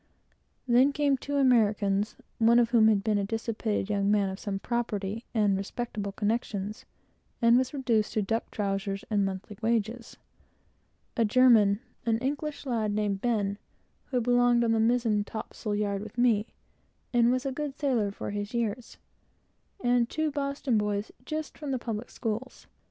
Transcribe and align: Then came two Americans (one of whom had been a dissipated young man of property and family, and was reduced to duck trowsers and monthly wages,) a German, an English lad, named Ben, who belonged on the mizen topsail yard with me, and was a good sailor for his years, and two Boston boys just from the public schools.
Then 0.67 0.93
came 0.93 1.15
two 1.15 1.35
Americans 1.35 2.15
(one 2.39 2.57
of 2.57 2.71
whom 2.71 2.87
had 2.87 3.03
been 3.03 3.19
a 3.19 3.23
dissipated 3.23 3.87
young 3.87 4.09
man 4.09 4.29
of 4.29 4.61
property 4.63 5.25
and 5.35 5.63
family, 5.63 6.05
and 7.39 7.55
was 7.55 7.71
reduced 7.71 8.13
to 8.13 8.23
duck 8.23 8.49
trowsers 8.49 9.03
and 9.11 9.23
monthly 9.23 9.59
wages,) 9.61 10.17
a 11.15 11.23
German, 11.23 11.81
an 12.03 12.17
English 12.17 12.65
lad, 12.65 12.91
named 12.95 13.21
Ben, 13.21 13.59
who 14.05 14.19
belonged 14.19 14.63
on 14.63 14.71
the 14.71 14.79
mizen 14.79 15.23
topsail 15.23 15.75
yard 15.75 16.01
with 16.01 16.17
me, 16.17 16.47
and 17.13 17.31
was 17.31 17.45
a 17.45 17.51
good 17.51 17.77
sailor 17.77 18.09
for 18.09 18.31
his 18.31 18.55
years, 18.55 18.97
and 19.83 20.09
two 20.09 20.31
Boston 20.31 20.79
boys 20.79 21.11
just 21.25 21.59
from 21.59 21.69
the 21.69 21.77
public 21.77 22.09
schools. 22.09 22.65